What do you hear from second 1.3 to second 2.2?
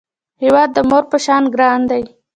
ګران دی